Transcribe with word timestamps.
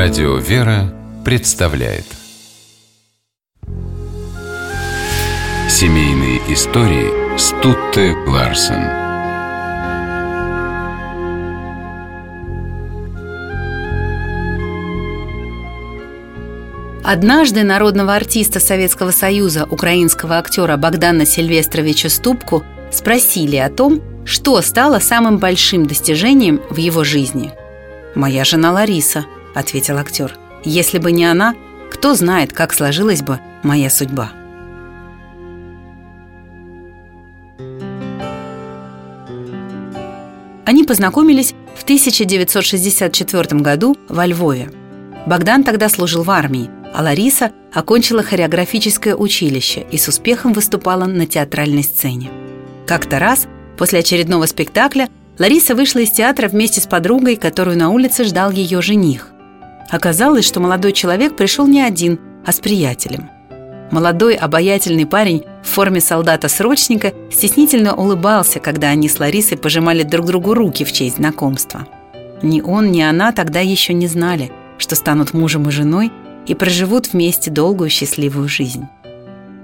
Радио 0.00 0.36
«Вера» 0.36 0.94
представляет. 1.24 2.04
Семейные 5.68 6.38
истории 6.52 7.36
Стутте 7.36 8.14
Ларсен. 8.28 8.84
Однажды 17.02 17.64
народного 17.64 18.14
артиста 18.14 18.60
Советского 18.60 19.10
Союза, 19.10 19.66
украинского 19.68 20.38
актера 20.38 20.76
Богдана 20.76 21.26
Сильвестровича 21.26 22.08
Ступку 22.08 22.62
спросили 22.92 23.56
о 23.56 23.68
том, 23.68 24.00
что 24.24 24.62
стало 24.62 25.00
самым 25.00 25.38
большим 25.38 25.86
достижением 25.86 26.62
в 26.70 26.76
его 26.76 27.02
жизни. 27.02 27.50
«Моя 28.14 28.44
жена 28.44 28.70
Лариса»,— 28.70 29.26
ответил 29.58 29.98
актер. 29.98 30.36
«Если 30.64 30.98
бы 30.98 31.12
не 31.12 31.24
она, 31.24 31.54
кто 31.90 32.14
знает, 32.14 32.52
как 32.52 32.72
сложилась 32.72 33.22
бы 33.22 33.40
моя 33.62 33.90
судьба». 33.90 34.32
Они 40.64 40.84
познакомились 40.84 41.54
в 41.76 41.82
1964 41.84 43.60
году 43.62 43.96
во 44.08 44.26
Львове. 44.26 44.70
Богдан 45.26 45.64
тогда 45.64 45.88
служил 45.88 46.24
в 46.24 46.30
армии, 46.30 46.68
а 46.94 47.02
Лариса 47.02 47.52
окончила 47.72 48.22
хореографическое 48.22 49.14
училище 49.14 49.86
и 49.90 49.96
с 49.96 50.08
успехом 50.08 50.52
выступала 50.52 51.06
на 51.06 51.26
театральной 51.26 51.82
сцене. 51.82 52.30
Как-то 52.86 53.18
раз, 53.18 53.46
после 53.78 54.00
очередного 54.00 54.44
спектакля, 54.44 55.08
Лариса 55.38 55.74
вышла 55.74 56.00
из 56.00 56.10
театра 56.10 56.48
вместе 56.48 56.82
с 56.82 56.86
подругой, 56.86 57.36
которую 57.36 57.78
на 57.78 57.88
улице 57.88 58.24
ждал 58.24 58.50
ее 58.50 58.82
жених. 58.82 59.30
Оказалось, 59.90 60.44
что 60.44 60.60
молодой 60.60 60.92
человек 60.92 61.36
пришел 61.36 61.66
не 61.66 61.80
один, 61.80 62.20
а 62.44 62.52
с 62.52 62.60
приятелем. 62.60 63.30
Молодой, 63.90 64.34
обаятельный 64.34 65.06
парень 65.06 65.44
в 65.62 65.68
форме 65.68 66.00
солдата-срочника 66.00 67.14
стеснительно 67.30 67.94
улыбался, 67.94 68.60
когда 68.60 68.88
они 68.88 69.08
с 69.08 69.18
Ларисой 69.18 69.56
пожимали 69.56 70.02
друг 70.02 70.26
другу 70.26 70.52
руки 70.52 70.84
в 70.84 70.92
честь 70.92 71.16
знакомства. 71.16 71.86
Ни 72.42 72.60
он, 72.60 72.92
ни 72.92 73.00
она 73.00 73.32
тогда 73.32 73.60
еще 73.60 73.94
не 73.94 74.06
знали, 74.06 74.52
что 74.76 74.94
станут 74.94 75.32
мужем 75.32 75.68
и 75.68 75.72
женой 75.72 76.12
и 76.46 76.54
проживут 76.54 77.12
вместе 77.12 77.50
долгую 77.50 77.88
счастливую 77.88 78.48
жизнь. 78.48 78.86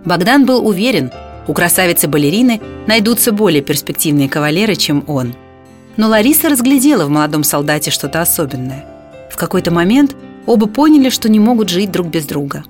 Богдан 0.07 0.47
был 0.47 0.67
уверен, 0.67 1.11
у 1.47 1.53
красавицы-балерины 1.53 2.61
найдутся 2.87 3.31
более 3.31 3.63
перспективные 3.63 4.31
кавалеры, 4.31 4.75
чем 4.75 5.05
он. 5.07 5.35
Но 5.99 6.09
Лариса 6.09 6.49
разглядела 6.49 7.05
в 7.05 7.11
молодом 7.11 7.45
солдате 7.45 7.91
что-то 7.91 8.23
особенное. 8.23 8.94
В 9.35 9.37
какой-то 9.37 9.73
момент 9.73 10.15
оба 10.47 10.69
поняли, 10.69 11.09
что 11.09 11.29
не 11.29 11.41
могут 11.41 11.69
жить 11.69 11.91
друг 11.91 12.07
без 12.07 12.25
друга. 12.25 12.63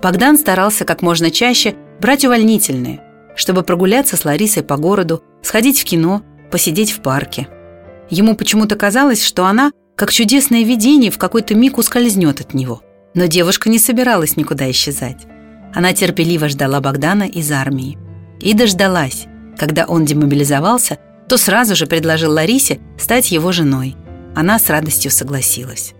Богдан 0.00 0.38
старался 0.38 0.86
как 0.86 1.02
можно 1.02 1.30
чаще 1.30 1.74
брать 2.00 2.24
увольнительные, 2.24 3.02
чтобы 3.36 3.62
прогуляться 3.62 4.16
с 4.16 4.24
Ларисой 4.24 4.62
по 4.62 4.78
городу, 4.78 5.22
сходить 5.42 5.78
в 5.78 5.84
кино, 5.84 6.22
посидеть 6.50 6.92
в 6.92 7.00
парке. 7.00 7.46
Ему 8.08 8.34
почему-то 8.34 8.74
казалось, 8.74 9.22
что 9.22 9.44
она, 9.44 9.70
как 9.94 10.10
чудесное 10.10 10.62
видение, 10.62 11.10
в 11.10 11.18
какой-то 11.18 11.54
миг 11.54 11.76
ускользнет 11.76 12.40
от 12.40 12.54
него. 12.54 12.80
Но 13.12 13.26
девушка 13.26 13.68
не 13.68 13.78
собиралась 13.78 14.38
никуда 14.38 14.70
исчезать. 14.70 15.26
Она 15.74 15.92
терпеливо 15.92 16.48
ждала 16.48 16.80
Богдана 16.80 17.24
из 17.24 17.52
армии. 17.52 17.98
И 18.40 18.54
дождалась. 18.54 19.26
Когда 19.58 19.84
он 19.84 20.06
демобилизовался, 20.06 20.98
то 21.28 21.36
сразу 21.36 21.74
же 21.74 21.86
предложил 21.86 22.32
Ларисе 22.32 22.80
стать 22.98 23.30
его 23.32 23.52
женой. 23.52 23.96
Она 24.34 24.58
с 24.58 24.68
радостью 24.68 25.10
согласилась. 25.10 25.94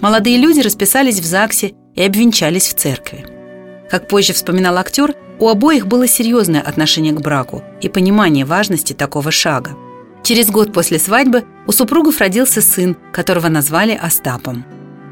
Молодые 0.00 0.36
люди 0.36 0.60
расписались 0.60 1.20
в 1.20 1.24
ЗАГСе 1.24 1.72
и 1.94 2.02
обвенчались 2.02 2.68
в 2.68 2.74
церкви. 2.74 3.26
Как 3.90 4.06
позже 4.06 4.32
вспоминал 4.32 4.76
актер, 4.76 5.14
у 5.40 5.48
обоих 5.48 5.86
было 5.86 6.06
серьезное 6.06 6.60
отношение 6.60 7.12
к 7.12 7.20
браку 7.20 7.62
и 7.80 7.88
понимание 7.88 8.44
важности 8.44 8.92
такого 8.92 9.30
шага– 9.30 9.76
Через 10.22 10.50
год 10.50 10.72
после 10.72 10.98
свадьбы 10.98 11.44
у 11.66 11.72
супругов 11.72 12.18
родился 12.20 12.60
сын, 12.60 12.96
которого 13.12 13.48
назвали 13.48 13.92
Остапом. 13.92 14.64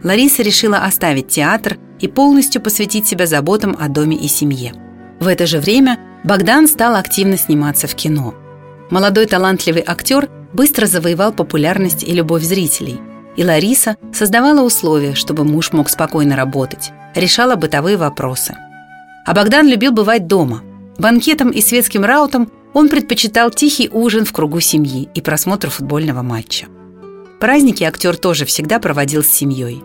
Лариса 0.05 0.43
решила 0.43 0.79
оставить 0.79 1.29
театр 1.29 1.79
и 2.01 2.07
полностью 2.07 2.61
посвятить 2.61 3.07
себя 3.07 3.27
заботам 3.27 3.77
о 3.81 3.89
доме 3.89 4.17
и 4.17 4.29
семье. 4.29 4.75
В 5.19 5.27
это 5.27 5.47
же 5.47 5.59
время 5.59 5.99
Богдан 6.27 6.67
стал 6.67 6.97
активно 6.97 7.37
сниматься 7.37 7.87
в 7.87 7.95
кино. 7.95 8.35
Молодой 8.91 9.27
талантливый 9.27 9.85
актер 9.87 10.29
быстро 10.53 10.87
завоевал 10.87 11.33
популярность 11.33 12.03
и 12.03 12.13
любовь 12.13 12.43
зрителей. 12.43 12.99
И 13.37 13.45
Лариса 13.45 13.97
создавала 14.13 14.63
условия, 14.63 15.15
чтобы 15.15 15.45
муж 15.45 15.73
мог 15.73 15.89
спокойно 15.89 16.35
работать, 16.35 16.91
решала 17.15 17.55
бытовые 17.55 17.97
вопросы. 17.97 18.57
А 19.25 19.35
Богдан 19.35 19.69
любил 19.69 19.93
бывать 19.93 20.27
дома. 20.27 20.63
Банкетом 20.99 21.51
и 21.51 21.61
светским 21.61 22.05
раутом 22.05 22.51
он 22.75 22.89
предпочитал 22.89 23.53
тихий 23.53 23.89
ужин 23.89 24.25
в 24.25 24.33
кругу 24.33 24.59
семьи 24.59 25.09
и 25.15 25.21
просмотр 25.21 25.71
футбольного 25.71 26.23
матча. 26.23 26.67
Праздники 27.39 27.85
актер 27.85 28.17
тоже 28.17 28.47
всегда 28.47 28.81
проводил 28.81 29.23
с 29.23 29.29
семьей. 29.29 29.81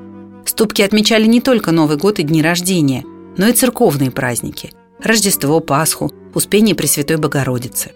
Ступки 0.45 0.81
отмечали 0.81 1.27
не 1.27 1.39
только 1.39 1.71
Новый 1.71 1.97
год 1.97 2.17
и 2.17 2.23
дни 2.23 2.41
рождения, 2.41 3.05
но 3.37 3.47
и 3.47 3.53
церковные 3.53 4.09
праздники– 4.09 4.71
Рождество, 5.03 5.59
Пасху, 5.61 6.11
Успение 6.33 6.75
Пресвятой 6.75 7.17
Богородицы. 7.17 7.91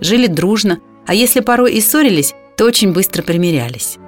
Жили 0.00 0.26
дружно, 0.26 0.80
а 1.06 1.14
если 1.14 1.40
порой 1.40 1.74
и 1.74 1.80
ссорились, 1.80 2.34
то 2.56 2.64
очень 2.64 2.92
быстро 2.92 3.22
примирялись. 3.22 3.98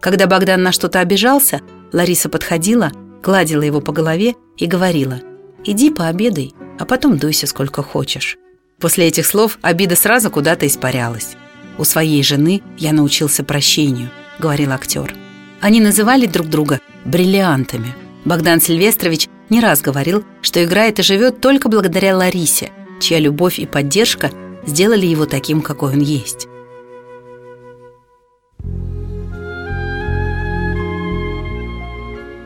Когда 0.00 0.26
Богдан 0.26 0.62
на 0.62 0.72
что-то 0.72 1.00
обижался, 1.00 1.60
Лариса 1.92 2.28
подходила, 2.28 2.92
гладила 3.22 3.62
его 3.62 3.80
по 3.80 3.92
голове 3.92 4.34
и 4.56 4.66
говорила 4.66 5.20
«Иди 5.64 5.90
пообедай, 5.90 6.54
а 6.78 6.84
потом 6.84 7.18
дуйся 7.18 7.46
сколько 7.46 7.82
хочешь». 7.82 8.36
После 8.78 9.06
этих 9.06 9.26
слов 9.26 9.58
обида 9.60 9.94
сразу 9.94 10.30
куда-то 10.30 10.66
испарялась. 10.66 11.36
«У 11.78 11.84
своей 11.84 12.22
жены 12.22 12.62
я 12.78 12.92
научился 12.92 13.44
прощению»,— 13.44 14.10
говорил 14.38 14.72
актер. 14.72 15.14
Они 15.60 15.80
называли 15.80 16.26
друг 16.26 16.48
друга 16.48 16.80
бриллиантами. 17.04 17.94
Богдан 18.24 18.60
Сильвестрович 18.60 19.28
не 19.50 19.60
раз 19.60 19.82
говорил, 19.82 20.24
что 20.40 20.64
играет 20.64 20.98
и 20.98 21.02
живет 21.02 21.40
только 21.40 21.68
благодаря 21.68 22.16
Ларисе, 22.16 22.70
чья 23.00 23.18
любовь 23.18 23.58
и 23.58 23.66
поддержка 23.66 24.30
сделали 24.66 25.06
его 25.06 25.26
таким, 25.26 25.62
какой 25.62 25.92
он 25.92 26.00
есть. 26.00 26.46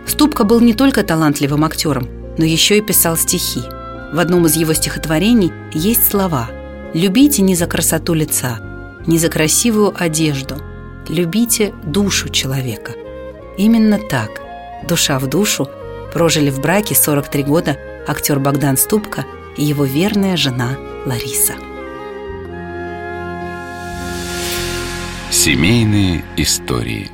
Ступка 0.06 0.44
был 0.44 0.60
не 0.60 0.74
только 0.74 1.02
талантливым 1.02 1.64
актером, 1.64 2.08
но 2.38 2.44
еще 2.44 2.78
и 2.78 2.82
писал 2.82 3.16
стихи– 3.16 3.62
в 4.14 4.20
одном 4.20 4.46
из 4.46 4.54
его 4.54 4.72
стихотворений 4.74 5.52
есть 5.72 6.08
слова 6.08 6.48
«Любите 6.94 7.42
не 7.42 7.56
за 7.56 7.66
красоту 7.66 8.14
лица, 8.14 8.60
не 9.08 9.18
за 9.18 9.28
красивую 9.28 9.92
одежду, 10.00 10.54
любите 11.08 11.74
душу 11.82 12.28
человека». 12.28 12.92
Именно 13.58 13.98
так, 13.98 14.40
душа 14.86 15.18
в 15.18 15.26
душу, 15.26 15.68
прожили 16.12 16.48
в 16.48 16.60
браке 16.60 16.94
43 16.94 17.42
года 17.42 17.76
актер 18.06 18.38
Богдан 18.38 18.76
Ступка 18.76 19.24
и 19.56 19.64
его 19.64 19.84
верная 19.84 20.36
жена 20.36 20.76
Лариса. 21.06 21.54
Семейные 25.30 26.24
истории 26.36 27.10